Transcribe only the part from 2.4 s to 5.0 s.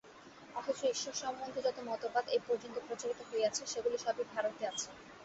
পর্যন্ত প্রচারিত হইয়াছে, সেগুলি সবই ভারতে আছে।